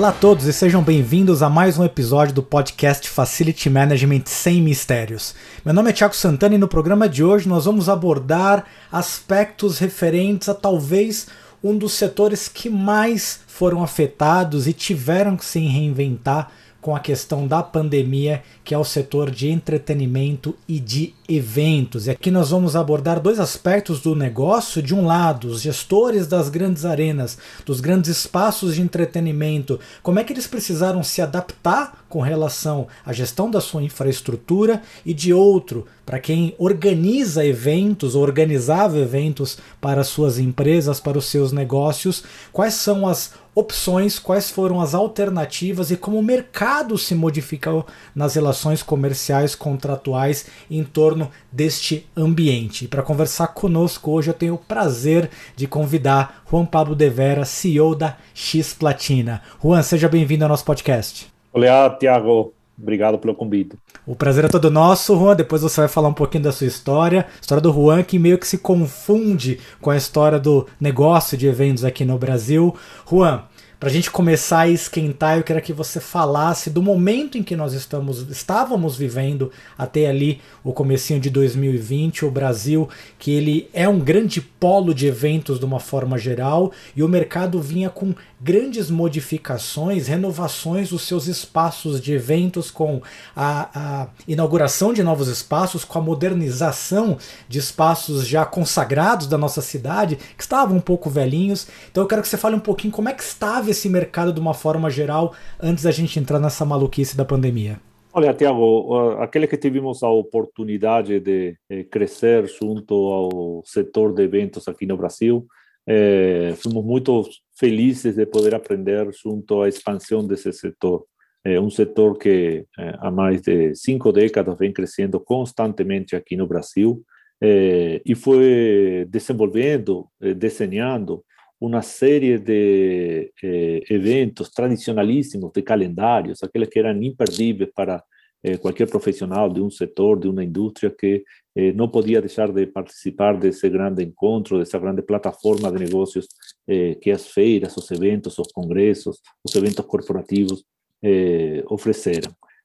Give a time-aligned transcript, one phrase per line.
[0.00, 4.62] Olá a todos e sejam bem-vindos a mais um episódio do podcast Facility Management Sem
[4.62, 5.34] Mistérios.
[5.62, 10.48] Meu nome é Thiago Santana e no programa de hoje nós vamos abordar aspectos referentes
[10.48, 11.26] a talvez
[11.62, 17.46] um dos setores que mais foram afetados e tiveram que se reinventar com a questão
[17.46, 22.06] da pandemia, que é o setor de entretenimento e de eventos.
[22.06, 24.82] E aqui nós vamos abordar dois aspectos do negócio.
[24.82, 30.24] De um lado, os gestores das grandes arenas, dos grandes espaços de entretenimento, como é
[30.24, 35.86] que eles precisaram se adaptar com relação à gestão da sua infraestrutura, e de outro,
[36.04, 42.74] para quem organiza eventos ou organizava eventos para suas empresas, para os seus negócios, quais
[42.74, 48.82] são as opções, quais foram as alternativas e como o mercado se modificou nas relações
[48.82, 52.88] comerciais contratuais em torno deste ambiente.
[52.88, 57.94] Para conversar conosco hoje eu tenho o prazer de convidar Juan Pablo de Vera, CEO
[57.94, 59.42] da X Platina.
[59.62, 61.39] Juan, seja bem-vindo ao nosso podcast.
[61.52, 62.54] Olá, Tiago.
[62.80, 63.76] Obrigado pelo convite.
[64.06, 65.34] O prazer é todo nosso, Juan.
[65.34, 67.26] Depois você vai falar um pouquinho da sua história.
[67.40, 71.84] História do Juan, que meio que se confunde com a história do negócio de eventos
[71.84, 72.74] aqui no Brasil.
[73.08, 73.42] Juan,
[73.80, 77.56] para a gente começar a esquentar, eu queria que você falasse do momento em que
[77.56, 83.88] nós estamos, estávamos vivendo até ali o comecinho de 2020, o Brasil, que ele é
[83.88, 88.90] um grande polo de eventos de uma forma geral, e o mercado vinha com grandes
[88.90, 93.02] modificações, renovações dos seus espaços de eventos, com
[93.36, 97.18] a, a inauguração de novos espaços, com a modernização
[97.48, 101.68] de espaços já consagrados da nossa cidade, que estavam um pouco velhinhos.
[101.90, 104.40] Então eu quero que você fale um pouquinho como é que estava esse mercado de
[104.40, 107.78] uma forma geral antes da gente entrar nessa maluquice da pandemia?
[108.12, 114.66] Olha, Tiago, aquele que tivemos a oportunidade de eh, crescer junto ao setor de eventos
[114.66, 115.46] aqui no Brasil,
[115.92, 117.28] eh, fomos muito
[117.58, 121.04] felizes de poder aprender junto à expansão desse setor.
[121.44, 126.46] É um setor que eh, há mais de cinco décadas vem crescendo constantemente aqui no
[126.46, 127.02] Brasil
[127.42, 131.24] eh, e foi desenvolvendo, eh, desenhando
[131.60, 138.00] uma série de eh, eventos tradicionalíssimos, de calendários, aqueles que eram imperdíveis para
[138.42, 141.24] eh, qualquer profissional de um setor, de uma indústria que
[141.56, 146.26] eh, não podia deixar de participar desse grande encontro, dessa grande plataforma de negócios
[146.68, 150.64] eh, que as feiras, os eventos, os congressos, os eventos corporativos
[151.02, 151.62] eh.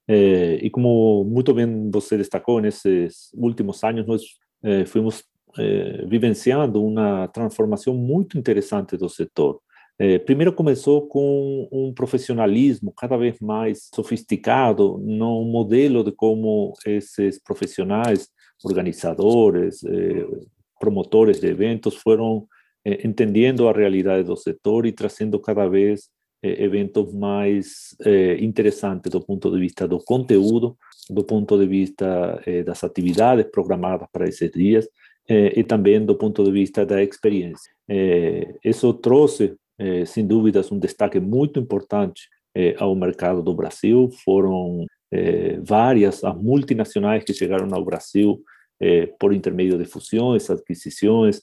[0.07, 4.21] Eh, e como muito bem você destacou, nesses últimos anos nós
[4.63, 9.61] eh, vivenciando uma transformação muito interessante do setor.
[9.97, 17.41] Eh, primeiro começou com um profissionalismo cada vez mais sofisticado no modelo de como esses
[17.41, 18.29] profissionais,
[18.63, 20.27] organizadores, eh,
[20.79, 22.47] promotores de eventos foram
[22.85, 26.09] eh, entendendo a realidade do setor e trazendo cada vez
[26.43, 30.77] eh, eventos mais eh, interessantes do ponto de vista do conteúdo,
[31.09, 34.87] do ponto de vista das atividades programadas para esses dias
[35.29, 37.71] e também do ponto de vista da experiência.
[38.63, 44.09] Isso trouxe, eh, sem dúvidas, um destaque muito importante eh, ao mercado do Brasil.
[44.23, 48.41] Foram eh, várias as multinacionais que chegaram ao Brasil
[48.81, 51.41] eh, por intermédio de fusões, aquisições,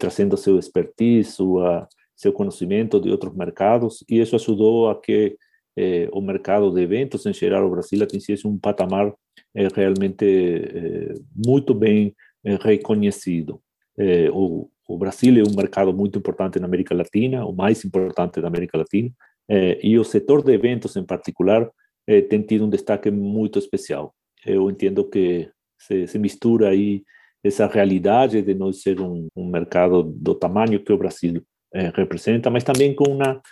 [0.00, 1.86] trazendo seu expertise, sua,
[2.16, 5.36] seu conhecimento de outros mercados, e isso ajudou a que
[6.12, 9.14] o mercado de eventos em geral o Brasil atingisse um patamar
[9.76, 12.12] realmente muito bem
[12.60, 13.60] reconhecido.
[13.98, 18.40] Eh, o, o, Brasil é um mercado muito importante na América Latina, o mais importante
[18.40, 19.10] da América Latina,
[19.48, 21.68] eh, e o setor de eventos em particular
[22.06, 24.14] eh, tem tido um destaque muito especial.
[24.46, 27.02] Eu entendo que se, se mistura aí
[27.42, 31.42] essa realidade de nós ser um, um mercado do tamanho que o Brasil
[31.94, 33.42] representa, mas também com uma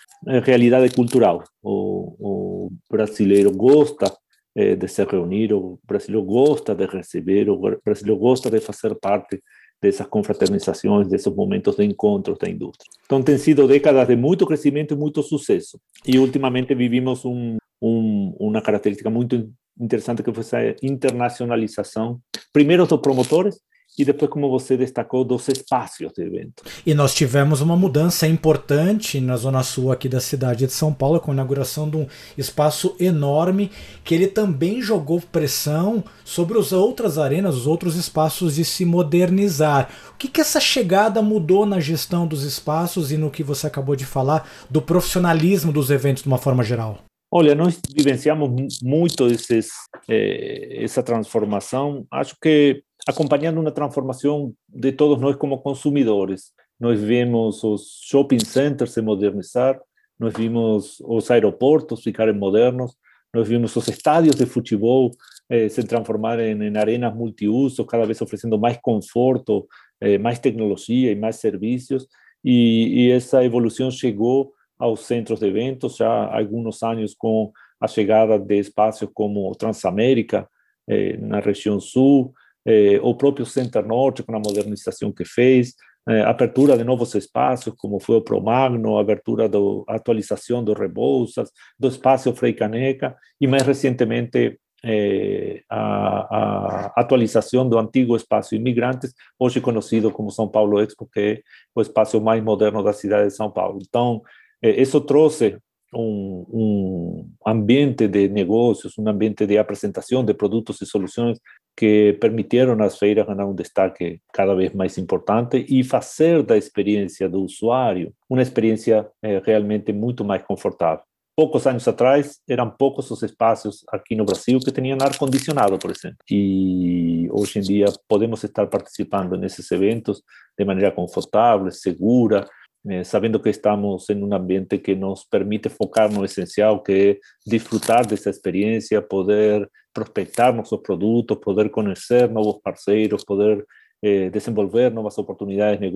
[0.43, 1.45] realidade cultural.
[1.63, 4.11] O, o brasileiro gosta
[4.59, 9.43] eh, de se reunir, o brasileiro gosta de receber, o brasileiro gosta de fazer parte
[9.81, 12.89] dessas confraternizações, desses momentos de encontros da indústria.
[13.05, 15.79] Então, tem sido décadas de muito crescimento e muito sucesso.
[16.07, 22.19] E, ultimamente, vivimos um, um, uma característica muito interessante que foi essa internacionalização,
[22.53, 23.61] primeiro dos promotores
[23.99, 26.63] e depois, como você destacou, dos espaços de evento.
[26.85, 31.21] E nós tivemos uma mudança importante na zona sul aqui da cidade de São Paulo,
[31.21, 32.07] com a inauguração de um
[32.37, 33.71] espaço enorme,
[34.05, 39.89] que ele também jogou pressão sobre as outras arenas, os outros espaços de se modernizar.
[40.13, 43.97] O que, que essa chegada mudou na gestão dos espaços e no que você acabou
[43.97, 46.99] de falar do profissionalismo dos eventos de uma forma geral?
[47.31, 49.69] Olha, nós vivenciamos muito esses,
[50.09, 52.07] eh, essa transformação.
[52.11, 56.53] Acho que acompanhando uma transformação de todos nós como consumidores.
[56.79, 59.81] Nós vemos os shopping centers se modernizar,
[60.19, 62.97] nós vimos os aeroportos ficarem modernos,
[63.33, 65.13] nós vimos os estádios de futebol
[65.49, 69.69] eh, se transformarem em arenas multiuso, cada vez oferecendo mais conforto,
[70.01, 72.09] eh, mais tecnologia e mais serviços,
[72.43, 77.89] e, e, essa evolução chegou aos centros de eventos já há alguns anos com a
[77.89, 80.49] chegada de espaços como Transamérica,
[80.89, 82.33] eh, na região sul,
[82.67, 85.75] eh, o próprio Center Norte, com a modernização que fez,
[86.09, 89.59] eh, apertura de novos espaços, como foi o Promagno, abertura da
[89.89, 97.79] atualização do Rebouças, do espaço Frei Caneca, e mais recentemente eh, a, a, atualização do
[97.79, 101.43] antigo espaço Imigrantes, hoje conhecido como São Paulo Expo, que é
[101.75, 103.81] o espaço mais moderno da cidade de São Paulo.
[103.83, 104.23] Então,
[104.63, 105.59] eh, isso trouxe
[105.95, 111.39] um, ambiente de negócios, um ambiente de apresentação de produtos e soluções
[111.77, 117.29] que permitiram às feiras ganhar um destaque cada vez mais importante e fazer da experiência
[117.29, 121.05] do usuário uma experiência eh, realmente muito mais confortável.
[121.37, 126.17] Poucos anos atrás, eram poucos os espaços aqui no Brasil que tinham ar-condicionado, por exemplo.
[126.31, 130.23] E hoje em dia podemos estar participando nesses eventos
[130.59, 132.49] de maneira confortável, segura,
[132.89, 137.19] eh, sabendo que estamos em um ambiente que nos permite focar no essencial, que é
[137.47, 143.65] desfrutar dessa experiência, poder prospectar nossos produtos, poder conhecer novos parceiros, poder
[144.03, 145.87] eh, desenvolver novas oportunidades de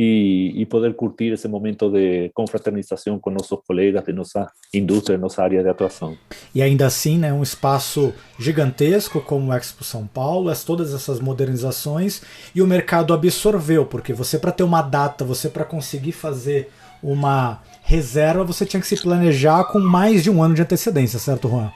[0.00, 5.22] e, e, poder curtir esse momento de confraternização com nossos colegas de nossa indústria, de
[5.22, 6.16] nossa área de atuação.
[6.54, 11.18] E ainda assim, né, um espaço gigantesco como o Expo São Paulo, as, todas essas
[11.18, 12.22] modernizações
[12.54, 16.68] e o mercado absorveu, porque você para ter uma data, você para conseguir fazer
[17.02, 21.48] uma reserva, você tinha que se planejar com mais de um ano de antecedência, certo,
[21.48, 21.72] Juan?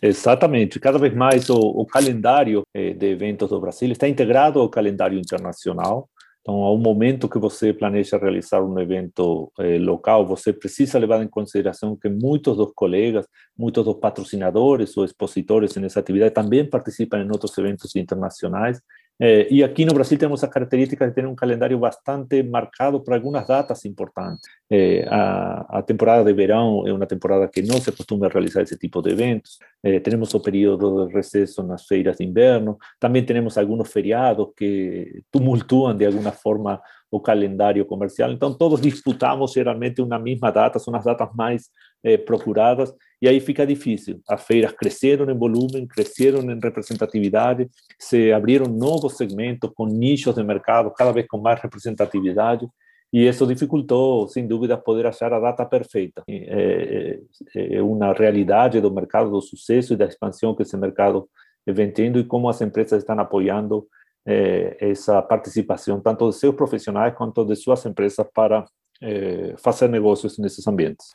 [0.00, 0.80] Exatamente.
[0.80, 5.18] Cada vez mais o, o calendário eh, de eventos do Brasil está integrado ao calendário
[5.18, 6.08] internacional.
[6.46, 11.26] Então, ao momento que você planeja realizar um evento eh, local, você precisa levar em
[11.26, 13.26] consideração que muitos dos colegas,
[13.58, 18.80] muitos dos patrocinadores ou expositores nessa atividade também participam em outros eventos internacionais
[19.18, 23.14] eh, e aqui no Brasil temos a característica de ter um calendário bastante marcado por
[23.14, 24.48] algumas datas importantes.
[24.70, 28.76] Eh, a, a, temporada de verão é uma temporada que não se costuma realizar esse
[28.76, 29.58] tipo de eventos.
[29.82, 32.76] Eh, temos o período de recesso nas feiras de inverno.
[33.00, 36.80] Também temos alguns feriados que tumultuam de alguma forma
[37.10, 38.30] o calendário comercial.
[38.32, 41.70] Então, todos disputamos geralmente uma mesma data, são as datas mais
[42.04, 44.20] eh, procuradas, e aí fica difícil.
[44.28, 47.68] As feiras cresceram em volume, cresceram em representatividade,
[47.98, 52.68] se abriram novos segmentos com nichos de mercado cada vez com mais representatividade,
[53.12, 56.22] e isso dificultou, sem dúvida, poder achar a data perfeita.
[56.28, 57.20] É,
[57.54, 61.28] é, é uma realidade do mercado, do sucesso e da expansão que esse mercado
[61.66, 63.86] vem tendo e como as empresas estão apoiando
[64.26, 68.64] eh, essa participação, tanto de seus profissionais quanto de suas empresas, para
[69.00, 71.06] eh, fazer negócios nesses ambientes.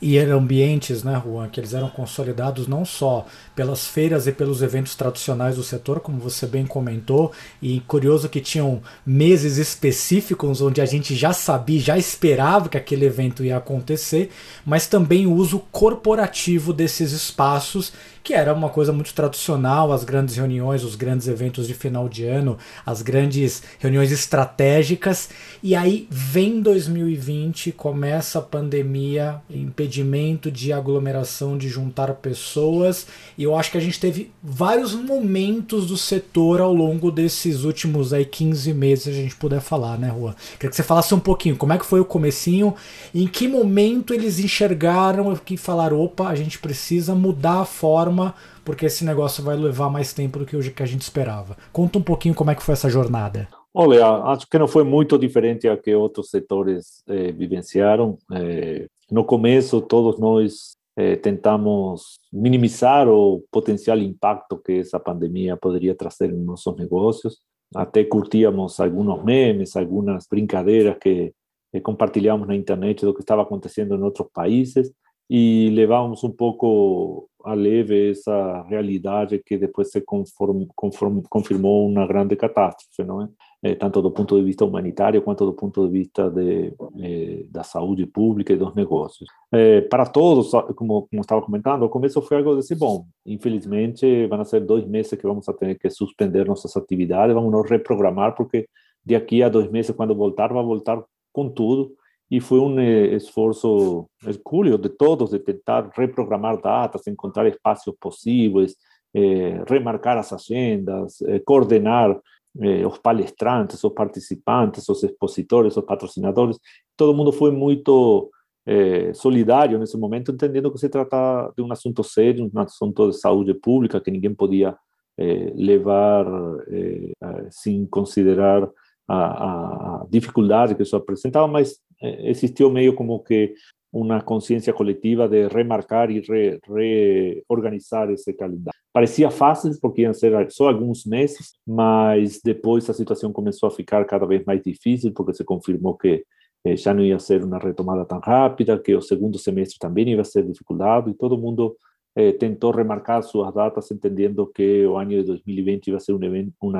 [0.00, 4.62] E eram ambientes, né, Juan, que eles eram consolidados não só pelas feiras e pelos
[4.62, 10.80] eventos tradicionais do setor, como você bem comentou, e curioso que tinham meses específicos onde
[10.80, 14.30] a gente já sabia, já esperava que aquele evento ia acontecer,
[14.64, 17.92] mas também o uso corporativo desses espaços
[18.24, 22.24] que era uma coisa muito tradicional, as grandes reuniões, os grandes eventos de final de
[22.24, 25.28] ano, as grandes reuniões estratégicas.
[25.62, 33.06] E aí vem 2020, começa a pandemia, impedimento de aglomeração, de juntar pessoas.
[33.36, 38.12] E eu acho que a gente teve vários momentos do setor ao longo desses últimos
[38.12, 40.36] aí 15 meses, se a gente puder falar, né, Rua?
[40.54, 42.74] Queria que você falasse um pouquinho como é que foi o comecinho,
[43.14, 48.86] em que momento eles enxergaram que falaram, opa, a gente precisa mudar a forma porque
[48.86, 51.56] esse negócio vai levar mais tempo do que que a gente esperava.
[51.72, 53.48] Conta um pouquinho como é que foi essa jornada.
[53.76, 58.16] Olha, acho que não foi muito diferente a que outros setores eh, vivenciaram.
[58.32, 65.94] Eh, no começo, todos nós eh, tentamos minimizar o potencial impacto que essa pandemia poderia
[65.94, 67.38] trazer em nossos negócios.
[67.74, 71.32] Até curtíamos alguns memes, algumas brincadeiras que,
[71.72, 74.92] que compartilhamos na internet do que estava acontecendo em outros países
[75.28, 82.06] e levamos um pouco a leve essa realidade que depois se conform, conform, confirmou uma
[82.06, 83.28] grande catástrofe, não?
[83.64, 83.74] É?
[83.74, 88.04] Tanto do ponto de vista humanitário quanto do ponto de vista de, é, da saúde
[88.04, 89.28] pública e dos negócios.
[89.50, 93.06] É, para todos, como, como estava comentando, o começo foi algo desse bom.
[93.24, 98.34] Infelizmente, vão ser dois meses que vamos ter que suspender nossas atividades, vamos nos reprogramar,
[98.34, 98.68] porque
[99.02, 101.02] de aqui a dois meses, quando voltar, vai voltar
[101.32, 101.92] com tudo
[102.30, 108.76] e foi um eh, esforço hercúleo de todos de tentar reprogramar datas, encontrar espaços possíveis,
[109.14, 112.20] eh, remarcar as agendas, eh, coordenar
[112.60, 116.58] eh, os palestrantes, os participantes, os expositores, os patrocinadores.
[116.96, 118.30] Todo mundo foi muito
[118.66, 123.18] eh, solidário nesse momento, entendendo que se trata de um assunto sério, um assunto de
[123.18, 124.76] saúde pública que ninguém podia
[125.18, 126.26] eh, levar
[126.68, 127.12] eh,
[127.50, 128.68] sem considerar
[129.06, 133.54] a, a, dificuldade que isso apresentava, mas eh, existiu meio como que
[133.94, 138.76] uma consciência coletiva de remarcar e re, reorganizar esse calendário.
[138.92, 144.04] Parecia fácil, porque iam ser só alguns meses, mas depois a situação começou a ficar
[144.04, 146.24] cada vez mais difícil, porque se confirmou que
[146.64, 150.24] eh, já não ia ser uma retomada tão rápida, que o segundo semestre também ia
[150.24, 151.76] ser dificultado, e todo mundo
[152.16, 152.36] eh,
[152.74, 156.72] remarcar suas datas, entendendo que o ano de 2020 ia ser um, evento, um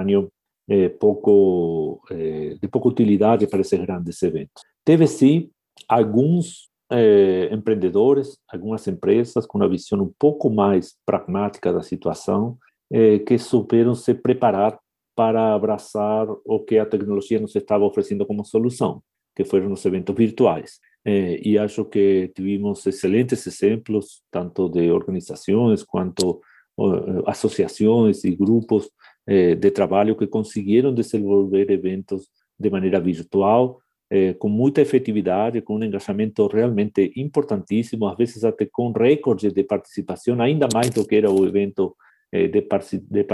[0.69, 4.65] eh, de pouca utilidade para esses grandes eventos.
[4.85, 5.49] Teve sim
[5.89, 12.59] alguns eh, empreendedores, algumas empresas com uma visão um pouco mais pragmática da situação,
[12.93, 14.79] eh, que souberam se preparar
[15.17, 19.03] para abraçar o que a tecnologia nos estava oferecendo como solução,
[19.35, 20.79] que foram os eventos virtuais.
[21.07, 26.41] Eh, e acho que tivemos excelentes exemplos, tanto de organizações quanto
[26.79, 28.91] uh, associações e grupos
[29.27, 32.29] de trabalho que conseguiram desenvolver eventos
[32.61, 33.81] de maneira virtual,
[34.15, 39.65] eh, com muita efetividade, com um engajamento realmente importantíssimo, às vezes até com recordes de
[39.65, 41.97] participação, ainda mais do que era o evento
[42.31, 42.65] eh, de,
[43.11, 43.25] de,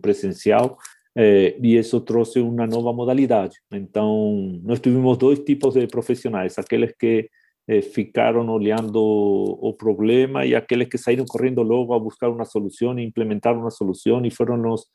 [0.00, 0.78] presencial,
[1.16, 3.56] eh, e isso trouxe uma nova modalidade.
[3.72, 7.28] Então, nós tivemos dois tipos de profissionais, aqueles que
[7.66, 12.96] eh, ficaram olhando o problema e aqueles que saíram correndo logo a buscar uma solução
[12.98, 14.86] e implementar uma solução e foram os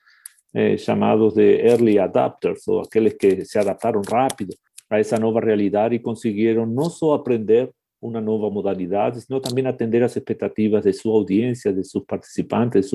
[0.55, 4.55] eh, chamados de early adapters, ou aqueles que se adaptaram rápido
[4.89, 7.69] a essa nova realidade e conseguiram não só aprender
[8.01, 12.89] uma nova modalidade, senão também atender às expectativas de sua audiência, de seus participantes,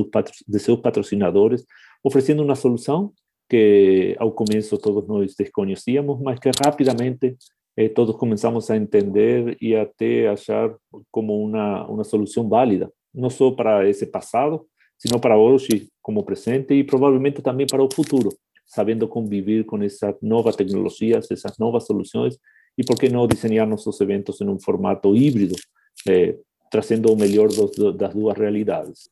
[0.48, 1.64] de seus patrocinadores,
[2.02, 3.12] oferecendo uma solução
[3.48, 7.36] que ao começo todos nós desconhecíamos, mas que rapidamente
[7.76, 10.74] eh, todos começamos a entender e até achar
[11.10, 14.66] como uma, uma solução válida, não só para esse passado,
[14.98, 18.30] sino para hoje como presente e provavelmente também para o futuro,
[18.66, 22.38] sabendo conviver com essas novas tecnologias, essas novas soluções
[22.76, 25.54] e por que não desenhar nossos eventos em um formato híbrido,
[26.08, 26.36] eh,
[26.70, 29.08] trazendo o melhor dos, das duas realidades.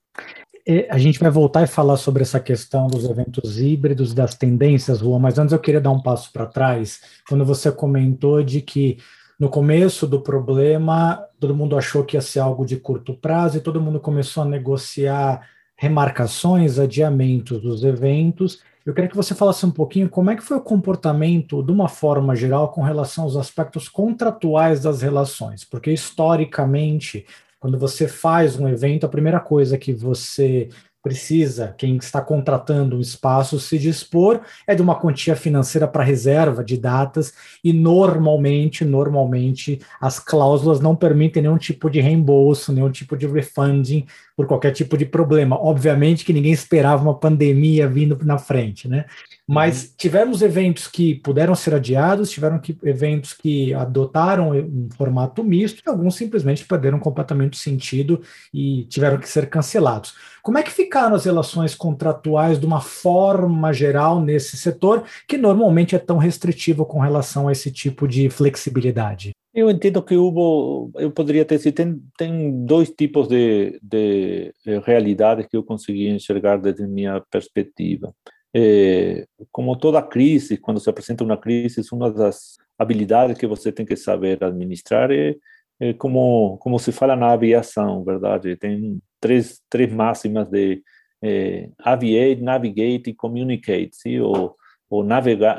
[0.91, 5.19] A gente vai voltar e falar sobre essa questão dos eventos híbridos, das tendências, Juan,
[5.19, 8.99] mas antes eu queria dar um passo para trás, quando você comentou de que
[9.41, 13.61] no começo do problema todo mundo achou que ia ser algo de curto prazo e
[13.61, 15.49] todo mundo começou a negociar
[15.83, 18.61] remarcações, adiamentos dos eventos.
[18.87, 21.89] Eu queria que você falasse um pouquinho como é que foi o comportamento, de uma
[21.89, 27.27] forma geral, com relação aos aspectos contratuais das relações, porque historicamente,
[27.59, 30.69] quando você faz um evento, a primeira coisa que você
[31.03, 36.63] precisa, quem está contratando um espaço, se dispor é de uma quantia financeira para reserva
[36.63, 37.35] de datas
[37.65, 44.07] e normalmente, normalmente as cláusulas não permitem nenhum tipo de reembolso, nenhum tipo de refunding
[44.37, 45.57] por qualquer tipo de problema.
[45.57, 49.05] Obviamente que ninguém esperava uma pandemia vindo na frente, né?
[49.49, 49.89] Mas uhum.
[49.97, 55.91] tivemos eventos que puderam ser adiados, tiveram que, eventos que adotaram um formato misto, e
[55.91, 58.23] alguns simplesmente perderam completamente o sentido
[58.55, 60.15] e tiveram que ser cancelados.
[60.43, 65.95] Como é que ficaram as relações contratuais de uma forma geral nesse setor, que normalmente
[65.95, 69.33] é tão restritivo com relação a esse tipo de flexibilidade?
[69.55, 74.55] Eu entendo que houve, eu poderia ter sido, tem, tem dois tipos de, de,
[74.85, 78.15] realidades que eu consegui enxergar desde minha perspectiva.
[78.55, 83.85] É, como toda crise, quando se apresenta uma crise, uma das habilidades que você tem
[83.85, 85.37] que saber administrar é,
[85.79, 88.57] é como, como se fala na aviação, verdade?
[88.57, 90.83] Tem três, três máximas de
[91.23, 94.19] é, aviate, navigate e communicate, sim?
[94.21, 94.57] ou,
[94.89, 95.59] ou navegar,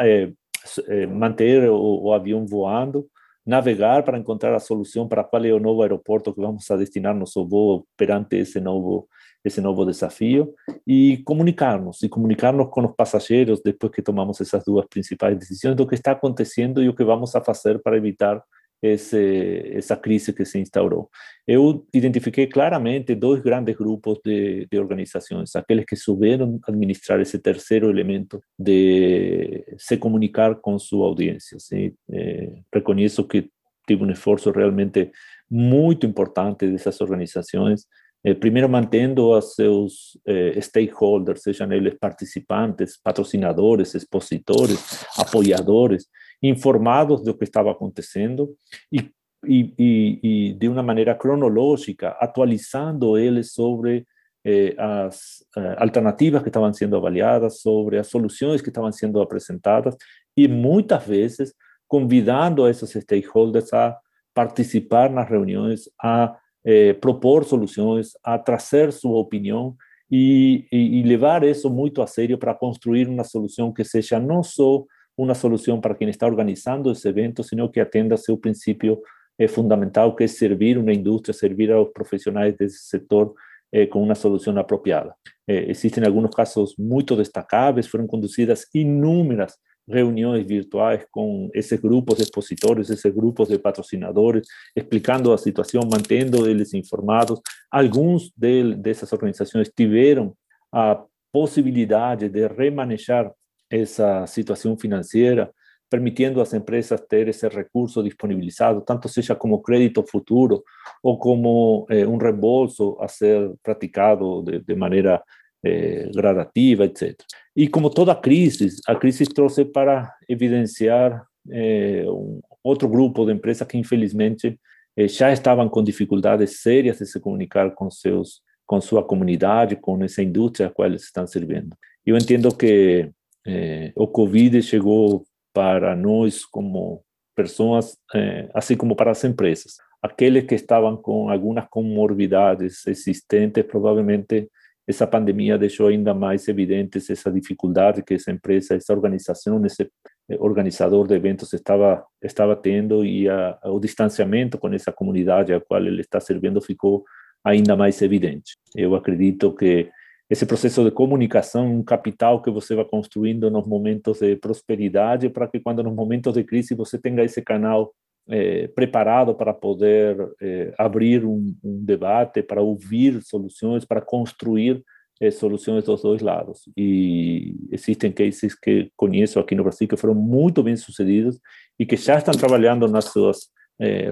[1.09, 3.07] manter o, o avião voando,
[3.45, 7.15] navegar para encontrar a solução para qual é o novo aeroporto que vamos a destinar
[7.15, 9.07] nosso voo perante esse novo
[9.43, 10.53] esse novo desafio
[10.87, 15.85] e comunicarmos e comunicarmos com os passageiros depois que tomamos essas duas principais decisões do
[15.85, 18.41] que está acontecendo e o que vamos a fazer para evitar
[18.83, 21.09] esse, essa crise que se instaurou.
[21.47, 27.89] Eu identifiquei claramente dois grandes grupos de, de organizações, aqueles que souberam administrar esse terceiro
[27.89, 31.57] elemento de se comunicar com sua audiência.
[31.59, 31.93] Sim?
[32.11, 33.49] É, reconheço que
[33.87, 35.11] tive um esforço realmente
[35.49, 37.85] muito importante dessas organizações,
[38.23, 46.07] eh, primeiro mantendo os seus eh, stakeholders, sejam eles participantes, patrocinadores, expositores, apoiadores,
[46.43, 48.53] informados do que estava acontecendo
[48.91, 49.09] e,
[49.47, 50.19] e, e,
[50.49, 54.05] e de uma maneira cronológica, atualizando eles sobre
[54.43, 59.95] eh, as eh, alternativas que estavam sendo avaliadas, sobre as soluções que estavam sendo apresentadas
[60.35, 61.55] e muitas vezes
[61.87, 63.97] convidando esses stakeholders a
[64.33, 69.77] participar en las reuniones, a eh, propor soluciones, a traer su opinión
[70.09, 74.87] y, y, llevar eso muy a serio para construir una solución que sea no solo
[75.15, 79.01] una solución para quien está organizando ese evento, sino que atienda a su principio
[79.37, 83.33] eh, fundamental, que es servir una industria, servir a los profesionales de ese sector
[83.71, 85.15] eh, con una solución apropiada.
[85.47, 92.23] Eh, existen algunos casos muy destacables, fueron conducidas inúmeras reuniones virtuales con esos grupos de
[92.23, 97.41] expositores, esos grupos de patrocinadores, explicando la situación, manteniéndoles informados.
[97.69, 100.35] Algunos de, de esas organizaciones tuvieron
[100.71, 103.33] la posibilidad de remanejar
[103.81, 105.51] esa situación financiera,
[105.89, 110.63] permitiendo a las empresas tener ese recurso disponibilizado, tanto sea como crédito futuro
[111.01, 115.23] o como eh, un reembolso a ser practicado de, de manera
[115.65, 117.15] eh, gradativa, etc.
[117.55, 123.67] Y como toda crisis, a crisis trouxe para evidenciar eh, un, otro grupo de empresas
[123.67, 124.59] que infelizmente
[124.95, 130.03] eh, ya estaban con dificultades serias de se comunicar con, seus, con su comunidad, con
[130.03, 131.77] esa industria a la cual están sirviendo.
[132.05, 133.13] Yo entiendo que
[133.45, 135.23] eh, o COVID llegó
[135.53, 137.03] para nós como
[137.35, 139.77] pessoas, eh, assim como para as empresas.
[140.01, 144.49] Aqueles que estavam com algumas comorbidades existentes, provavelmente
[144.87, 149.89] essa pandemia deixou ainda mais evidentes essa dificuldade que essa empresa, essa organização, esse
[150.29, 155.61] eh, organizador de eventos estava estava tendo e a, o distanciamento com essa comunidade a
[155.61, 157.03] qual ele está servindo ficou
[157.43, 158.55] ainda mais evidente.
[158.75, 159.89] Eu acredito que
[160.33, 165.47] esse processo de comunicação, um capital que você vai construindo nos momentos de prosperidade, para
[165.47, 167.93] que quando nos momentos de crise você tenha esse canal
[168.27, 174.83] eh, preparado para poder eh, abrir um, um, debate, para ouvir soluções, para construir
[175.21, 176.61] eh, soluções dos dois lados.
[176.75, 181.39] E existem cases que conheço aqui no Brasil que foram muito bem sucedidos
[181.77, 183.51] e que já estão trabalhando nas suas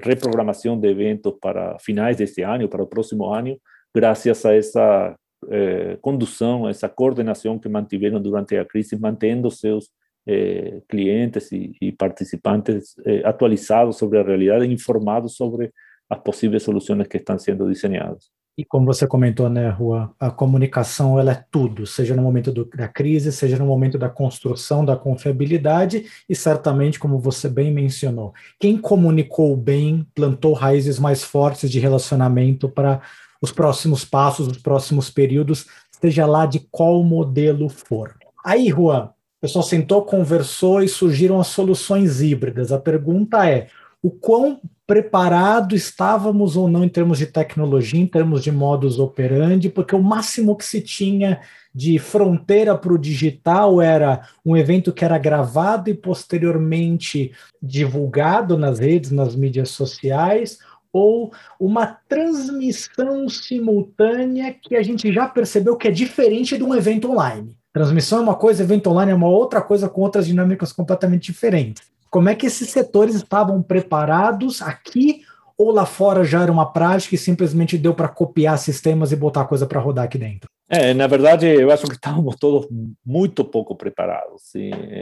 [0.03, 3.57] reprogramação de eventos para finais deste ano, para o próximo ano,
[3.95, 5.15] graças a essa
[5.49, 9.89] eh, condução, essa coordenação que mantiveram durante a crise, mantendo seus
[10.27, 15.71] eh, clientes e, e participantes eh, atualizados sobre a realidade informados sobre
[16.09, 18.29] as possíveis soluções que estão sendo desenhadas.
[18.57, 22.65] E como você comentou, né, Rua, a comunicação ela é tudo, seja no momento do,
[22.65, 28.33] da crise, seja no momento da construção da confiabilidade e certamente, como você bem mencionou,
[28.59, 33.01] quem comunicou bem plantou raízes mais fortes de relacionamento para
[33.41, 35.65] os próximos passos, os próximos períodos,
[35.99, 38.15] seja lá de qual modelo for.
[38.45, 42.71] Aí, Juan, o pessoal sentou, conversou e surgiram as soluções híbridas.
[42.71, 43.67] A pergunta é:
[44.01, 49.69] o quão preparado estávamos ou não em termos de tecnologia, em termos de modus operandi,
[49.69, 51.39] porque o máximo que se tinha
[51.73, 58.79] de fronteira para o digital era um evento que era gravado e posteriormente divulgado nas
[58.79, 60.59] redes, nas mídias sociais,
[60.93, 67.09] ou uma transmissão simultânea que a gente já percebeu que é diferente de um evento
[67.09, 67.55] online.
[67.73, 71.83] Transmissão é uma coisa, evento online é uma outra coisa com outras dinâmicas completamente diferentes.
[72.09, 75.21] Como é que esses setores estavam preparados aqui
[75.57, 79.45] ou lá fora já era uma prática e simplesmente deu para copiar sistemas e botar
[79.45, 80.49] coisa para rodar aqui dentro?
[80.67, 82.67] É, na verdade, eu acho que estávamos todos
[83.05, 84.53] muito pouco preparados.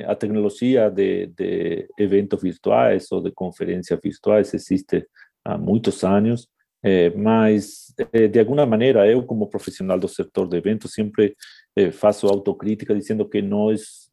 [0.08, 5.06] A tecnologia de, de eventos virtuais ou de conferências virtuais existe
[5.45, 6.47] há muitos anos,
[6.84, 11.36] eh, mas eh, de alguma maneira eu como profissional do setor de eventos sempre
[11.75, 14.10] eh, faço autocrítica dizendo que nós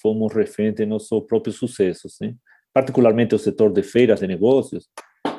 [0.00, 2.36] fomos refém de nosso próprio sucesso, sim?
[2.72, 4.88] particularmente o setor de feiras de negócios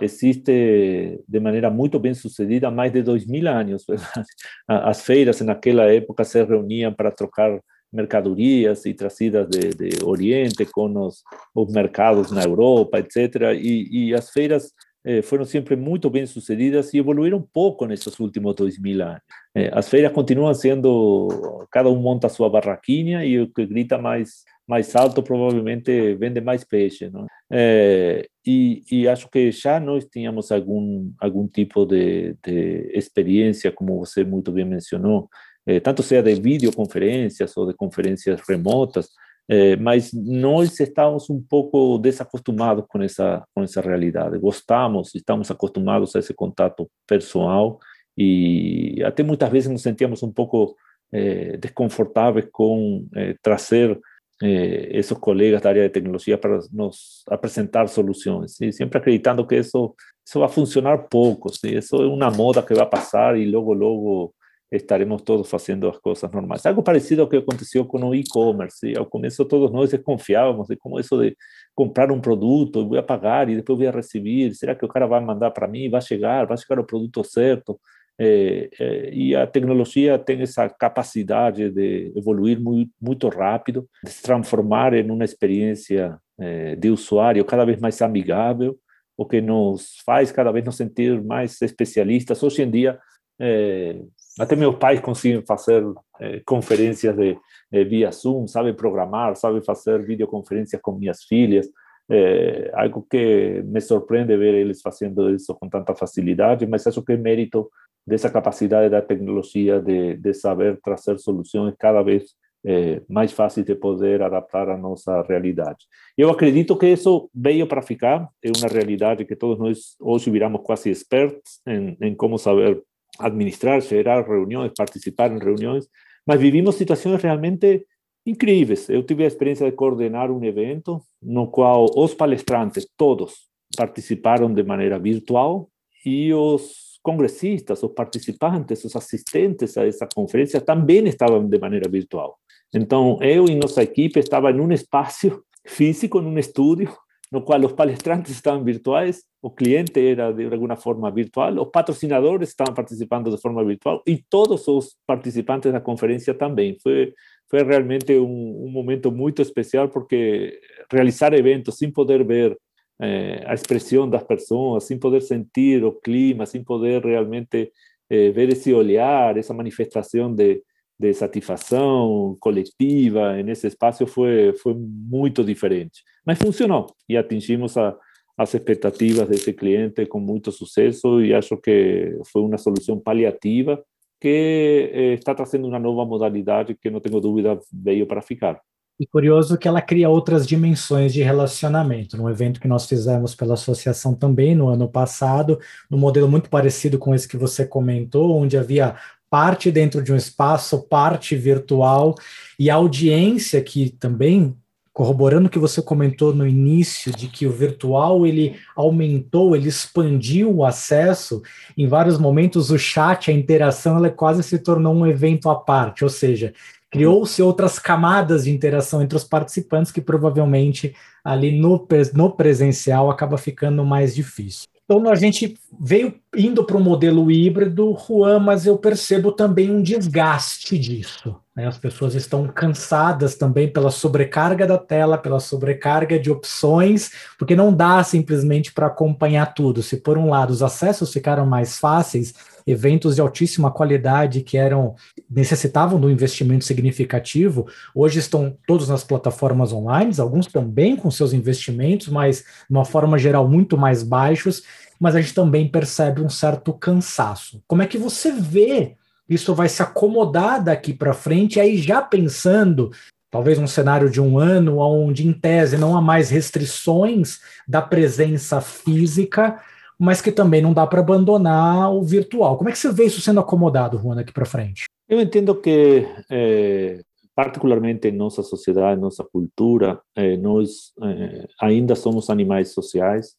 [0.01, 3.85] existe de maneira muito bem sucedida há mais de dois mil anos.
[4.67, 7.59] As feiras naquela época se reuniam para trocar
[7.91, 13.53] mercadorias e trazidas de, de Oriente com os, os mercados na Europa, etc.
[13.55, 14.71] E, e as feiras
[15.05, 19.21] eh, foram sempre muito bem sucedidas e evoluíram pouco nesses últimos dois mil anos.
[19.55, 23.97] Eh, as feiras continuam sendo, cada um monta a sua barraquinha e o que grita
[23.97, 27.27] mais mais alto provavelmente vende mais peixe, não?
[27.51, 33.99] Eh, e, e, acho que já nós tínhamos algum algum tipo de, de experiência, como
[33.99, 35.29] você muito bem mencionou,
[35.65, 39.09] eh, tanto seja de videoconferências ou de conferências remotas,
[39.49, 44.39] é, mas nós estamos um pouco desacostumados com essa com essa realidade.
[44.39, 47.77] Gostamos, estamos acostumados a esse contato pessoal
[48.17, 50.75] e até muitas vezes nos sentíamos um pouco
[51.11, 53.99] é, desconfortáveis com é, trazer
[54.41, 58.73] esses colegas da área de tecnologia para nos apresentar soluções, ¿sí?
[58.73, 61.77] sempre acreditando que isso isso vai funcionar pouco, ¿sí?
[61.77, 64.33] isso é uma moda que vai passar e logo logo
[64.75, 66.65] estaremos todos haciendo las cosas normales.
[66.65, 68.93] Algo parecido a que aconteció con el e-commerce.
[68.97, 71.35] Al comienzo todos nos desconfiábamos de cómo eso de,
[71.73, 74.53] comprar um produto, vou pagar e depois vou receber.
[74.53, 75.89] Será que o cara vai mandar para mim?
[75.89, 76.45] Vai chegar?
[76.45, 77.79] Vai chegar o produto certo?
[78.19, 85.09] E a tecnologia tem essa capacidade de evoluir muito, muito rápido, de se transformar em
[85.09, 88.77] uma experiência é, de usuário cada vez mais amigável,
[89.17, 92.41] o que nos faz cada vez nos sentir mais especialistas.
[92.43, 92.99] Hoje em dia,
[93.39, 93.99] é,
[94.39, 95.83] até meus pais conseguem fazer
[96.19, 97.37] é, conferências de,
[97.85, 101.67] via Zoom, sabem programar, sabem fazer videoconferências com minhas filhas.
[102.09, 107.13] É algo que me surpreende ver eles fazendo isso com tanta facilidade, mas acho que
[107.13, 107.69] é mérito
[108.05, 113.75] dessa capacidade da tecnologia de, de saber trazer soluções cada vez é, mais fáceis de
[113.75, 115.85] poder adaptar à nossa realidade.
[116.17, 120.61] Eu acredito que isso veio para ficar, é uma realidade que todos nós hoje viramos
[120.63, 122.81] quase expertos em, em como saber
[123.19, 125.87] administrar, gerar reuniões, participar em reuniões,
[126.25, 127.85] mas vivimos situações realmente
[128.25, 128.89] incríveis.
[128.89, 134.63] Eu tive a experiência de coordenar um evento no qual os palestrantes, todos, participaram de
[134.63, 135.69] maneira virtual
[136.05, 142.37] e os congressistas, os participantes, os assistentes a essa conferência também estavam de maneira virtual.
[142.73, 146.91] Então, eu e nossa equipe estava em um espaço físico, em um estúdio,
[147.33, 152.49] no qual os palestrantes estavam virtuais, o cliente era de alguma forma virtual, os patrocinadores
[152.49, 156.77] estavam participando de forma virtual e todos os participantes da conferência também.
[156.81, 157.11] Foi
[157.49, 160.59] foi realmente um, um momento muito especial porque
[160.91, 162.57] realizar eventos sem poder ver
[162.99, 167.71] eh, a expressão das pessoas, sem poder sentir o clima, sem poder realmente
[168.09, 170.63] eh, ver esse olhar, essa manifestação de,
[171.03, 176.01] de satisfação coletiva nesse espaço foi, foi muito diferente.
[176.25, 177.93] Mas funcionou e atingimos a,
[178.37, 183.83] as expectativas desse cliente com muito sucesso e acho que foi uma solução paliativa
[184.17, 188.61] que eh, está trazendo uma nova modalidade que não tenho dúvida veio para ficar.
[188.97, 192.15] E curioso que ela cria outras dimensões de relacionamento.
[192.15, 196.97] No evento que nós fizemos pela associação também no ano passado, num modelo muito parecido
[196.97, 198.95] com esse que você comentou, onde havia
[199.33, 202.13] parte dentro de um espaço, parte virtual,
[202.59, 204.55] e a audiência que também
[204.93, 210.55] corroborando o que você comentou no início de que o virtual ele aumentou, ele expandiu
[210.55, 211.41] o acesso,
[211.75, 216.03] em vários momentos o chat, a interação, ela quase se tornou um evento à parte,
[216.03, 216.53] ou seja,
[216.91, 223.35] criou-se outras camadas de interação entre os participantes que provavelmente ali no, no presencial acaba
[223.35, 224.67] ficando mais difícil.
[224.85, 229.81] Então a gente veio indo para o modelo híbrido, Juan, mas eu percebo também um
[229.81, 231.35] desgaste disso.
[231.55, 231.65] Né?
[231.67, 237.73] As pessoas estão cansadas também pela sobrecarga da tela, pela sobrecarga de opções, porque não
[237.73, 239.81] dá simplesmente para acompanhar tudo.
[239.81, 242.33] Se por um lado os acessos ficaram mais fáceis,
[242.65, 244.95] eventos de altíssima qualidade que eram
[245.29, 251.33] necessitavam de um investimento significativo, hoje estão todos nas plataformas online, alguns também com seus
[251.33, 254.63] investimentos, mas de uma forma geral muito mais baixos,
[254.99, 257.61] mas a gente também percebe um certo cansaço.
[257.67, 258.95] Como é que você vê
[259.29, 262.91] isso vai se acomodar daqui para frente, aí já pensando
[263.31, 268.61] talvez um cenário de um ano onde, em tese, não há mais restrições da presença
[268.61, 269.59] física,
[270.03, 272.57] mas que também não dá para abandonar o virtual.
[272.57, 274.83] Como é que você vê isso sendo acomodado, Juan, aqui para frente?
[275.07, 276.99] Eu entendo que, é,
[277.33, 283.37] particularmente em nossa sociedade, nossa cultura, é, nós é, ainda somos animais sociais.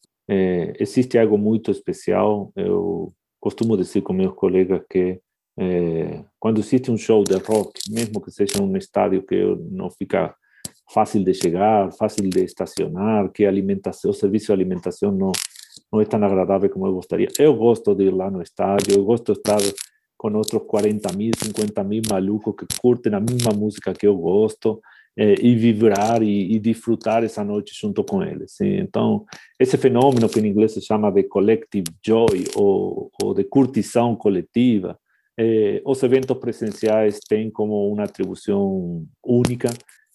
[0.81, 2.51] existe algo muito especial.
[2.57, 5.21] Eu costumo dizer com meus colegas que
[6.41, 9.37] quando existe um show de rock, mesmo que seja um estádio que
[9.71, 10.35] não fica
[10.93, 15.31] fácil de chegar, fácil de estacionar, que a alimentação, o serviço de alimentação não
[15.93, 17.29] não é tão agradável como eu gostaria.
[17.39, 19.61] Eu gosto de ir lá no estádio, eu gosto de estar
[20.17, 24.81] com outros 40 mil, 50 mil malucos que curtem a mesma música que eu gosto
[25.17, 28.53] eh, vibrar e, e desfrutar essa noite junto com eles.
[28.53, 28.79] Sim?
[28.79, 29.25] Então,
[29.61, 34.99] esse fenômeno que em inglês se chama de collective joy ou, ou de curtição coletiva,
[35.39, 39.71] eh, os eventos presenciais têm como uma atribuição única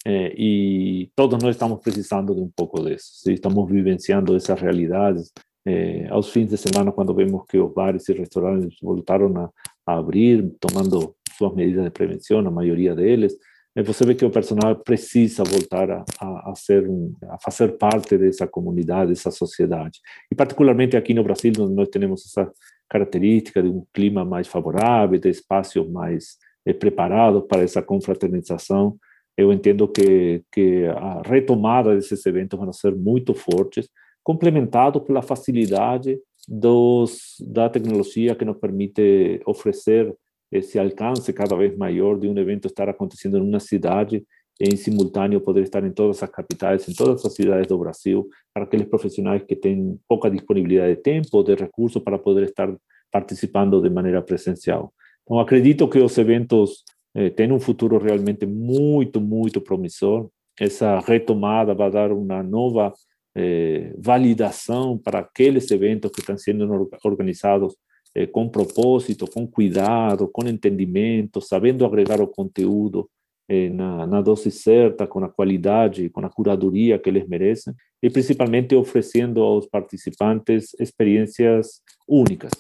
[0.06, 3.30] eh, todos nós estamos precisando de um pouco disso.
[3.30, 5.32] Estamos vivenciando essas realidades.
[5.68, 9.50] Eh, aos fins de semana, quando vemos que os bares e restaurantes voltaram a,
[9.86, 13.36] a abrir, tomando suas medidas de prevenção, a maioria deles,
[13.76, 17.78] eh, você vê que o personal precisa voltar a, a, a, ser um, a fazer
[17.78, 20.00] parte dessa comunidade, dessa sociedade.
[20.32, 22.52] E particularmente aqui no Brasil, onde nós temos essa
[22.90, 28.98] característica de um clima mais favorável, de espaços mais eh, preparados para essa confraternização,
[29.38, 33.88] eu entendo que, que a retomada desses eventos vão ser muito fortes,
[34.24, 40.14] complementado pela facilidade dos, da tecnologia que nos permite oferecer
[40.52, 44.24] esse alcance cada vez maior de um evento estar acontecendo em uma cidade
[44.60, 48.66] em simultâneo poder estar em todas as capitais, em todas as cidades do Brasil, para
[48.66, 52.76] aqueles profissionais que têm pouca disponibilidade de tempo ou de recursos para poder estar
[53.10, 54.94] participando de maneira presencial.
[55.24, 56.84] Então, acredito que os eventos
[57.16, 60.28] eh, têm um futuro realmente muito, muito promissor.
[60.60, 62.94] Essa retomada vai dar uma nova
[63.40, 67.74] eh, validação para aqueles eventos que estão sendo organizados
[68.14, 73.10] eh, com propósito, com cuidado, com entendimento, sabendo agregar o conteúdo
[73.48, 77.74] eh, na, na dose certa, com a qualidade, com a curadoria que eles merecem,
[78.04, 82.52] e principalmente oferecendo aos participantes experiências únicas,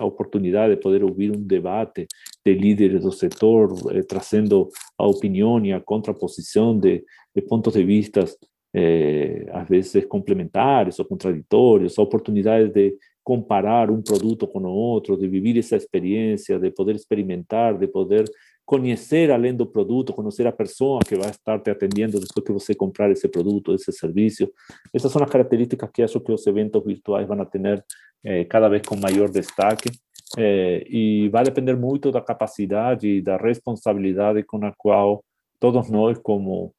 [0.00, 2.06] a oportunidade de poder ouvir um debate
[2.46, 7.82] de líderes do setor, eh, trazendo a opinião e a contraposição de, de pontos de
[7.82, 8.24] vista
[8.74, 15.16] eh, às vezes complementares ou contraditórios, a oportunidade de comparar um produto com o outro,
[15.16, 18.24] de viver essa experiência, de poder experimentar, de poder
[18.64, 22.74] conhecer além do produto, conhecer a pessoa que vai estar te atendendo depois que você
[22.74, 24.50] comprar esse produto, esse serviço.
[24.92, 27.84] Essas são as características que acho que os eventos virtuais vão ter
[28.24, 29.90] eh, cada vez com maior destaque.
[30.36, 35.24] Eh, e vai depender muito da capacidade e da responsabilidade com a qual
[35.58, 36.74] todos nós, como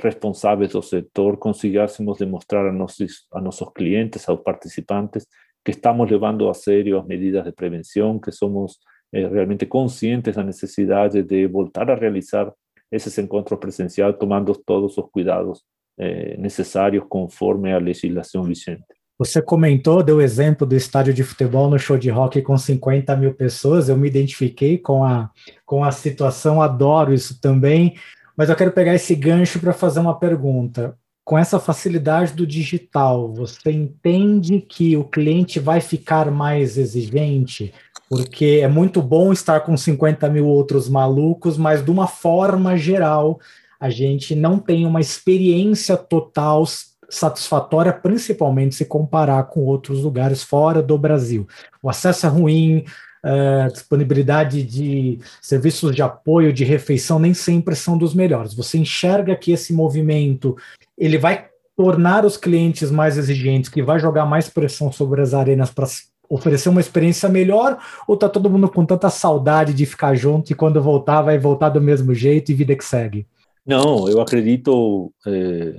[0.00, 5.26] responsáveis do setor, consigássemos demonstrar a nossos, a nossos clientes, aos participantes,
[5.64, 8.78] que estamos levando a sério as medidas de prevenção, que somos
[9.12, 12.52] eh, realmente conscientes da necessidade de voltar a realizar
[12.90, 15.62] esses encontros presenciais, tomando todos os cuidados
[15.98, 18.84] eh, necessários conforme a legislação vigente.
[19.18, 23.34] Você comentou, deu exemplo do estádio de futebol no show de rock com 50 mil
[23.34, 23.88] pessoas.
[23.88, 25.30] Eu me identifiquei com a,
[25.64, 27.94] com a situação, adoro isso também.
[28.36, 30.96] Mas eu quero pegar esse gancho para fazer uma pergunta.
[31.24, 37.72] Com essa facilidade do digital, você entende que o cliente vai ficar mais exigente?
[38.12, 43.40] porque é muito bom estar com 50 mil outros malucos, mas de uma forma geral,
[43.80, 46.62] a gente não tem uma experiência total
[47.08, 51.48] satisfatória, principalmente se comparar com outros lugares fora do Brasil.
[51.82, 52.84] O acesso é ruim,
[53.22, 58.54] a disponibilidade de serviços de apoio, de refeição, nem sempre são dos melhores.
[58.54, 60.56] Você enxerga que esse movimento
[60.98, 65.70] ele vai tornar os clientes mais exigentes, que vai jogar mais pressão sobre as arenas
[65.70, 65.86] para
[66.28, 70.54] oferecer uma experiência melhor ou tá todo mundo com tanta saudade de ficar junto e
[70.54, 73.26] quando voltar vai voltar do mesmo jeito e vida que segue?
[73.66, 75.74] Não, eu acredito é,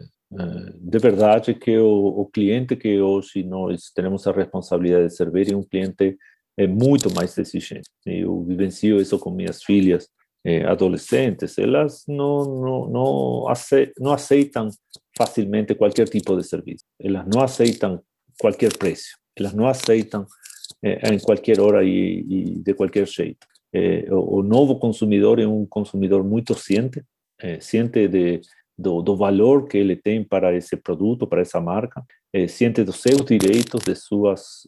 [0.80, 5.56] de verdade que o, o, cliente que hoje nós temos a responsabilidade de servir é
[5.56, 6.18] um cliente
[6.58, 7.90] é muito mais exigente.
[8.06, 10.08] Eu vivencio isso com minhas filhas
[10.46, 14.70] é, adolescentes, elas não, não, não, aceitam, não aceitam
[15.18, 18.02] facilmente qualquer tipo de serviço, elas não aceitam
[18.38, 20.26] qualquer preço, elas não aceitam
[20.84, 23.48] eh, em qualquer hora e, e de qualquer jeito.
[23.72, 27.02] Eh, o, o, novo consumidor é um consumidor muito ciente,
[27.40, 28.42] eh, ciente de,
[28.78, 32.04] do, do, valor que ele tem para esse produto, para essa marca,
[32.50, 34.68] ciente dos seus direitos, de suas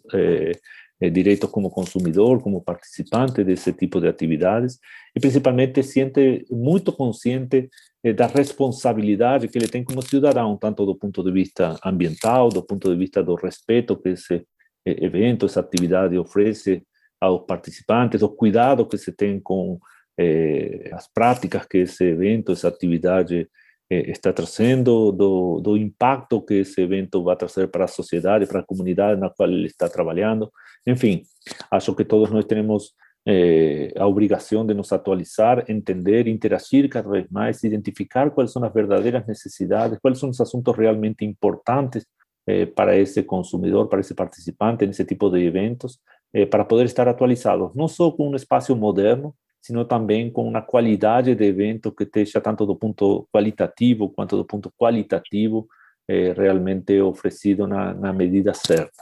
[1.01, 4.79] direitos como consumidor, como participante desse tipo de atividades,
[5.15, 7.69] e principalmente siente muito consciente
[8.15, 12.89] da responsabilidade que ele tem como cidadão, tanto do ponto de vista ambiental, do ponto
[12.89, 14.45] de vista do respeito que esse
[14.85, 16.83] evento, essa atividade oferece
[17.19, 19.79] aos participantes, o cuidado que se tem com
[20.17, 23.47] eh, as práticas que esse evento, essa atividade eh,
[23.89, 29.19] está trazendo, do, impacto que esse evento vai trazer para a sociedade, para a comunidade
[29.19, 30.51] na qual ele está trabalhando.
[30.87, 31.23] Enfim,
[31.69, 32.93] acho que todos nós temos
[33.27, 38.73] eh, a obrigação de nos atualizar, entender, interagir cada vez mais, identificar quais são as
[38.73, 42.05] verdadeiras necessidades, quais são os assuntos realmente importantes
[42.47, 45.99] eh, para esse consumidor, para esse participante nesse tipo de eventos,
[46.33, 49.33] eh, para poder estar atualizados, não só com um espaço moderno,
[49.65, 54.45] sino também com uma qualidade de evento que esteja tanto do ponto qualitativo quanto do
[54.45, 55.67] ponto qualitativo
[56.07, 59.01] eh, realmente oferecido na, na medida certa.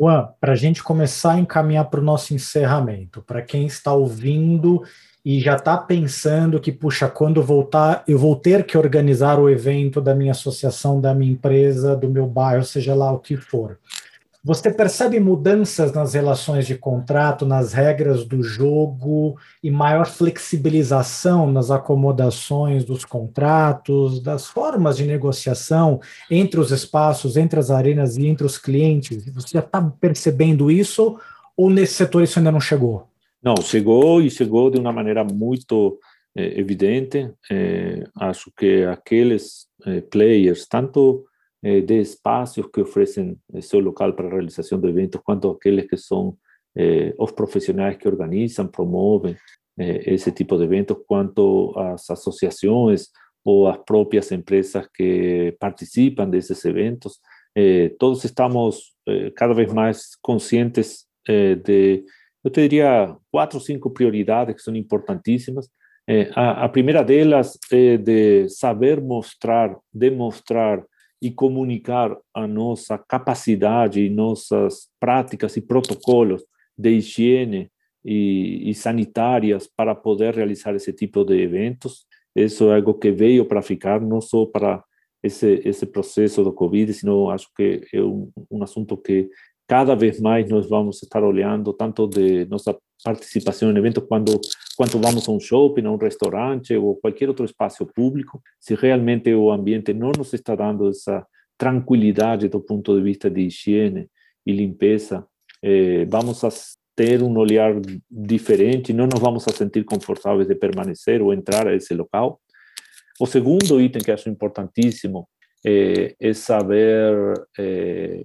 [0.00, 4.82] Juan, para a gente começar a encaminhar para o nosso encerramento, para quem está ouvindo
[5.22, 10.00] e já está pensando que, puxa, quando voltar, eu vou ter que organizar o evento
[10.00, 13.78] da minha associação, da minha empresa, do meu bairro, seja lá o que for.
[14.44, 21.72] Você percebe mudanças nas relações de contrato, nas regras do jogo e maior flexibilização nas
[21.72, 28.46] acomodações dos contratos, das formas de negociação entre os espaços, entre as arenas e entre
[28.46, 29.24] os clientes?
[29.34, 31.18] Você já está percebendo isso
[31.56, 33.08] ou nesse setor isso ainda não chegou?
[33.42, 35.98] Não, chegou e chegou de uma maneira muito
[36.36, 37.28] eh, evidente.
[37.50, 41.24] Eh, acho que aqueles eh, players, tanto
[41.62, 45.96] eh, de espaços que oferecem seu local para a realização de eventos, quanto aqueles que
[45.96, 46.36] são
[46.76, 49.36] eh, os profissionais que organizam, promovem
[49.78, 53.08] eh, esse tipo de eventos, quanto as associações
[53.44, 57.18] ou as próprias empresas que participam desses eventos.
[57.56, 62.04] Eh, todos estamos eh, cada vez mais conscientes eh, de,
[62.44, 65.68] eu te diria, quatro ou cinco prioridades que são importantíssimas.
[66.34, 70.82] a, a primeira delas é de saber mostrar, demonstrar
[71.20, 76.44] e comunicar a nossa capacidade e nossas práticas e protocolos
[76.76, 77.70] de higiene
[78.04, 82.06] e, e, sanitárias para poder realizar esse tipo de eventos.
[82.34, 84.82] Isso é algo que veio para ficar, não só para
[85.22, 89.28] esse esse processo do Covid, sino acho que é um, um assunto que
[89.68, 94.40] cada vez mais nós vamos estar olhando, tanto de nossa participação em eventos, quando,
[94.76, 99.32] quando vamos a um shopping, a um restaurante ou qualquer outro espaço público, se realmente
[99.34, 101.24] o ambiente não nos está dando essa
[101.58, 104.08] tranquilidade do ponto de vista de higiene
[104.46, 105.26] e limpeza,
[105.62, 106.48] eh, vamos a
[106.96, 107.74] ter um olhar
[108.10, 112.40] diferente, não nos vamos a sentir confortáveis de permanecer ou entrar a esse local.
[113.20, 115.28] O segundo item que acho importantíssimo
[115.64, 118.24] é, é saber é,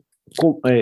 [0.66, 0.82] é,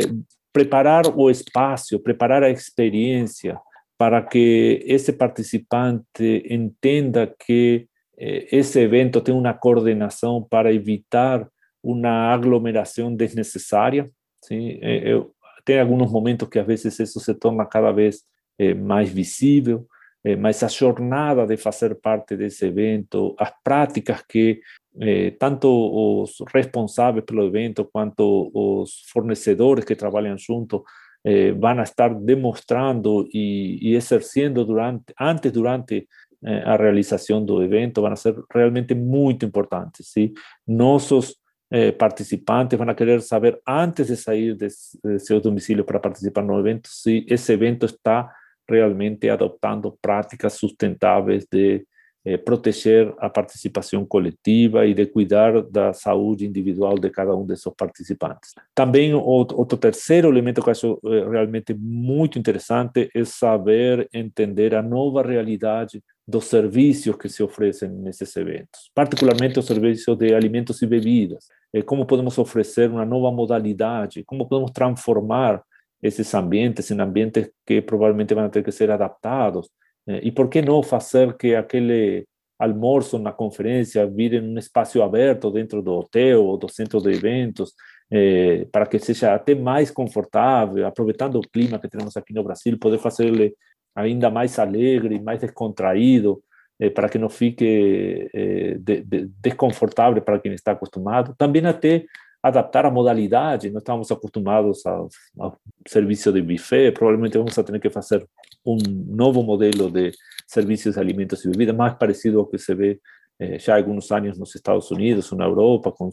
[0.54, 3.60] preparar o espaço, preparar a experiência
[3.98, 7.88] para que esse participante entenda que
[8.18, 11.48] eh, esse evento tem uma coordenação para evitar
[11.84, 14.10] uma aglomeração desnecessária.
[14.44, 14.80] Sim?
[14.82, 15.34] Eu,
[15.64, 18.22] tem alguns momentos que às vezes isso se torna cada vez
[18.58, 19.88] eh, mais visível,
[20.24, 24.62] eh, mas a jornada de fazer parte desse evento, as práticas que
[25.00, 30.84] eh, tanto os responsáveis pelo evento quanto os fornecedores que trabalham junto
[31.24, 36.08] eh, vão estar demonstrando e, e exercendo durante, antes, durante
[36.44, 40.08] eh, a realização do evento, vão ser realmente muito importantes.
[40.08, 40.34] ¿sí?
[40.68, 41.36] Nossos
[41.70, 44.68] eh, participantes vão querer saber antes de sair de,
[45.04, 48.30] de seu domicílio para participar no evento se esse evento está
[48.72, 51.86] realmente adoptando práticas sustentáveis de
[52.24, 57.72] eh, proteger a participação coletiva e de cuidar da saúde individual de cada um desses
[57.76, 58.52] participantes.
[58.76, 64.84] Também outro terceiro elemento que eu acho eh, realmente muito interessante é saber entender a
[64.84, 70.86] nova realidade dos serviços que se oferecem nesses eventos, particularmente os serviços de alimentos e
[70.86, 71.48] bebidas.
[71.74, 75.64] Eh, como podemos oferecer uma nova modalidade, como podemos transformar
[76.02, 79.70] esses ambientes em ambientes que provavelmente vão ter que ser adaptados
[80.08, 82.26] e por que não fazer que aquele
[82.62, 87.74] almoço na conferência vire um espaço aberto dentro do hotel ou do centro de eventos,
[88.12, 92.78] eh, para que seja até mais confortável, aproveitando o clima que temos aqui no Brasil,
[92.78, 93.56] poder fazer ele
[93.96, 96.44] ainda mais alegre, mais descontraído,
[96.80, 101.34] eh, para que não fique eh, de, de, desconfortável para quem está acostumado.
[101.38, 102.06] Também até
[102.44, 105.10] adaptar a modalidade, nós estamos acostumados ao,
[105.40, 108.26] ao serviço de buffet, provavelmente vamos ter que fazer
[108.66, 110.12] um novo modelo de
[110.48, 113.00] serviços de alimentos e bebidas, mais parecido ao que se vê
[113.40, 116.10] eh, já há alguns anos nos Estados Unidos na Europa, com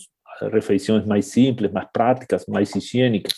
[0.53, 3.35] refeições mais simples, mais práticas, mais higiênicas.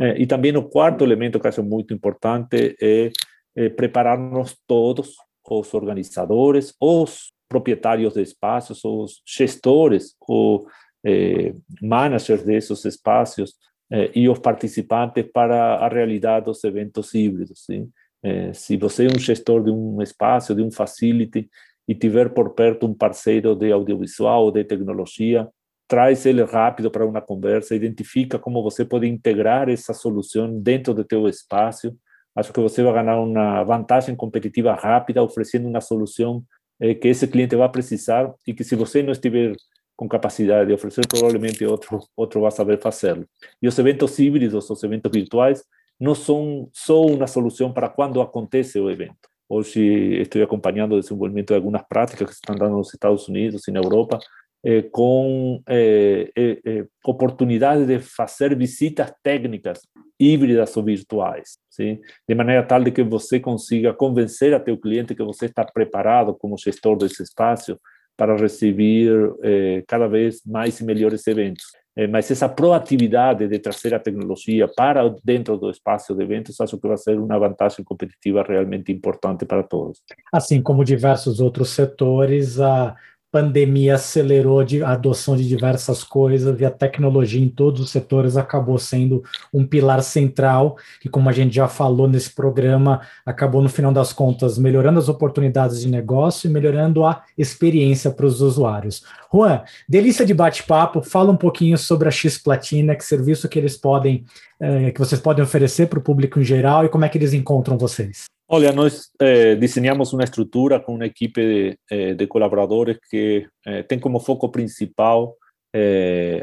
[0.00, 3.10] Eh, e também o quarto elemento que acho muito importante é,
[3.56, 5.16] é preparar-nos todos,
[5.48, 10.66] os organizadores, os proprietários de espaços, os gestores, ou
[11.04, 13.54] eh, managers desses espaços
[13.90, 17.64] eh, e os participantes para a realidade dos eventos híbridos.
[17.64, 17.90] Sim?
[18.22, 21.48] Eh, se você é gestor de um espaço, de um facility,
[21.88, 25.48] e tiver por perto um parceiro de audiovisual ou de tecnologia,
[25.88, 31.04] traz ele rápido para uma conversa, identifica como você pode integrar essa solução dentro do
[31.04, 31.96] teu espaço.
[32.34, 36.42] Acho que você vai ganhar uma vantagem competitiva rápida, oferecendo uma solução
[36.80, 39.54] eh, que esse cliente vai precisar e que se você não estiver
[39.96, 43.26] com capacidade de oferecer, provavelmente outro, outro vai saber fazê-lo.
[43.62, 45.64] E os eventos híbridos, os eventos virtuais,
[45.98, 49.16] não são só uma solução para quando acontece o evento.
[49.48, 49.80] Hoje
[50.20, 53.80] estou acompanhando o desenvolvimento de algumas práticas que estão dando nos Estados Unidos e na
[53.80, 54.18] Europa,
[54.64, 59.80] eh, com eh, eh, oportunidade de fazer visitas técnicas
[60.18, 62.00] híbridas ou virtuais, sim?
[62.28, 66.34] de maneira tal de que você consiga convencer a teu cliente que você está preparado
[66.34, 67.78] como gestor desse espaço
[68.16, 71.64] para receber eh, cada vez mais e melhores eventos.
[71.96, 76.78] Eh, mas essa proatividade de trazer a tecnologia para dentro do espaço de eventos, acho
[76.78, 80.02] que vai ser uma vantagem competitiva realmente importante para todos.
[80.32, 82.94] Assim como diversos outros setores, a
[83.36, 88.78] pandemia acelerou a adoção de diversas coisas e a tecnologia em todos os setores acabou
[88.78, 89.22] sendo
[89.52, 94.10] um pilar central, que, como a gente já falou nesse programa, acabou, no final das
[94.10, 99.04] contas, melhorando as oportunidades de negócio e melhorando a experiência para os usuários.
[99.30, 103.76] Juan, delícia de bate-papo, fala um pouquinho sobre a X Platina, que serviço que eles
[103.76, 104.24] podem,
[104.58, 107.34] eh, que vocês podem oferecer para o público em geral e como é que eles
[107.34, 108.35] encontram vocês.
[108.48, 113.98] Olha, nós eh, desenhamos uma estrutura com uma equipe de, eh, de colaboradores que eh,
[114.00, 115.36] como foco principal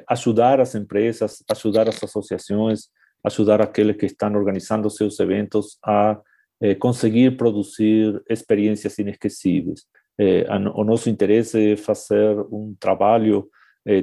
[0.08, 2.82] ajudar as empresas, ajudar as associações,
[3.24, 6.22] ajudar aqueles que estão organizando seus eventos a
[6.80, 9.88] conseguir produzir experiências inesquecíveis.
[10.76, 13.49] o nosso interesse é fazer um trabalho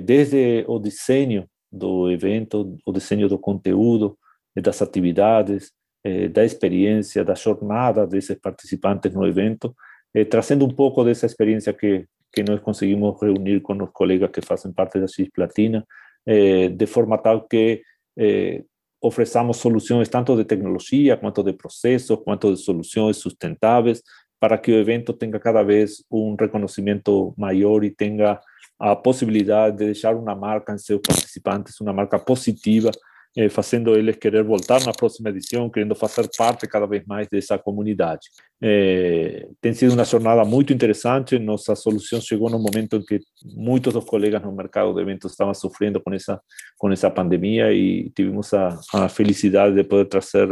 [0.02, 4.18] desde o desenho do evento, o desenho do conteúdo,
[4.56, 5.70] das atividades,
[6.04, 9.74] eh, da experiência, da jornada desses participantes no evento,
[10.14, 14.40] eh, trazendo um pouco dessa experiência que, que nós conseguimos reunir com os colegas que
[14.40, 15.86] fazem parte da CIS Platina,
[16.26, 17.82] eh, de forma tal que
[18.16, 18.62] eh,
[19.02, 24.02] ofereçamos soluções tanto de tecnologia, quanto de processos, quanto de soluções sustentáveis,
[24.38, 28.40] para que o evento tenha cada vez um reconhecimento maior e tenha
[28.78, 32.90] a possibilidade de deixar uma marca em seus participantes, uma marca positiva
[33.36, 37.58] eh, fazendo eles querer voltar na próxima edição, querendo fazer parte cada vez mais dessa
[37.58, 38.28] comunidade.
[38.62, 43.20] Eh, tem sido uma jornada muito interessante, nossa solução chegou no momento em que
[43.54, 46.40] muitos dos colegas no mercado de eventos estavam sofrendo com essa,
[46.76, 50.48] com essa pandemia e tivemos a, a felicidade de poder trazer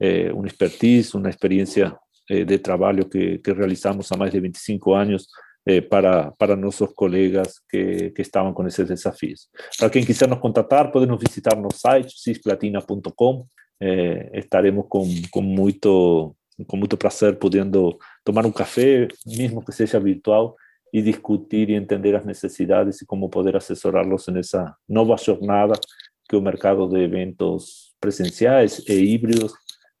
[0.00, 1.96] eh, uma expertise, uma experiência
[2.30, 5.26] eh, de trabalho que, que realizamos há mais de 25 anos
[5.68, 9.50] eh, para, para nuestros colegas que, que estaban con esos desafíos.
[9.78, 13.46] Para quien quiser nos contactar, podemos visitar no site cisplatina.com.
[13.78, 16.34] Eh, estaremos com, com, muito,
[16.66, 20.56] com muito prazer podendo tomar um café, mesmo que seja virtual,
[20.90, 25.74] e discutir e entender as necessidades e como poder assessorá-los nessa nova jornada
[26.30, 29.52] que o mercado de eventos presenciais e híbridos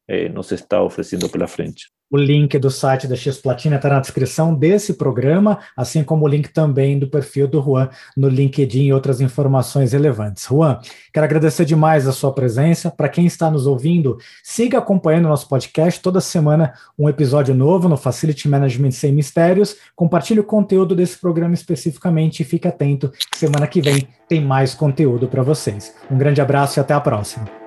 [0.08, 1.90] eh, nos está oferecendo pela frente.
[2.10, 6.28] O link do site da X Platina está na descrição desse programa, assim como o
[6.28, 10.46] link também do perfil do Juan no LinkedIn e outras informações relevantes.
[10.46, 10.78] Juan,
[11.12, 12.90] quero agradecer demais a sua presença.
[12.90, 16.00] Para quem está nos ouvindo, siga acompanhando o nosso podcast.
[16.00, 19.76] Toda semana um episódio novo no Facility Management Sem Mistérios.
[19.94, 23.12] Compartilhe o conteúdo desse programa especificamente e fique atento.
[23.34, 25.94] Semana que vem tem mais conteúdo para vocês.
[26.10, 27.57] Um grande abraço e até a próxima.